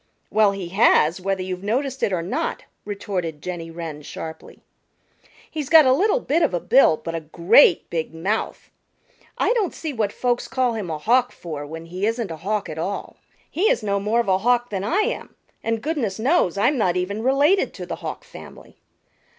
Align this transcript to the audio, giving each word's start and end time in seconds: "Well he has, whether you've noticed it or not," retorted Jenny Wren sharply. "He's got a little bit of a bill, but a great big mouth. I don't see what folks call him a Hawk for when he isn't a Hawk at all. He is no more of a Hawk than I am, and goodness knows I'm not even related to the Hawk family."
"Well 0.31 0.51
he 0.51 0.69
has, 0.69 1.21
whether 1.21 1.43
you've 1.43 1.61
noticed 1.63 2.01
it 2.01 2.11
or 2.11 2.23
not," 2.23 2.63
retorted 2.85 3.39
Jenny 3.39 3.69
Wren 3.69 4.01
sharply. 4.01 4.63
"He's 5.51 5.69
got 5.69 5.85
a 5.85 5.93
little 5.93 6.19
bit 6.19 6.41
of 6.41 6.55
a 6.55 6.59
bill, 6.59 6.97
but 6.97 7.13
a 7.13 7.19
great 7.21 7.87
big 7.91 8.11
mouth. 8.11 8.71
I 9.37 9.53
don't 9.53 9.75
see 9.75 9.93
what 9.93 10.11
folks 10.11 10.47
call 10.47 10.73
him 10.73 10.89
a 10.89 10.97
Hawk 10.97 11.31
for 11.31 11.67
when 11.67 11.85
he 11.85 12.07
isn't 12.07 12.31
a 12.31 12.37
Hawk 12.37 12.67
at 12.67 12.79
all. 12.79 13.17
He 13.47 13.69
is 13.69 13.83
no 13.83 13.99
more 13.99 14.19
of 14.21 14.27
a 14.27 14.39
Hawk 14.39 14.71
than 14.71 14.83
I 14.83 15.01
am, 15.01 15.35
and 15.63 15.83
goodness 15.83 16.17
knows 16.17 16.57
I'm 16.57 16.79
not 16.79 16.97
even 16.97 17.21
related 17.21 17.71
to 17.75 17.85
the 17.85 17.97
Hawk 17.97 18.23
family." 18.23 18.77